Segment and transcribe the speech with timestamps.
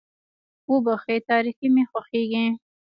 [0.71, 2.45] وبښئ تاريکي مې خوښېږي.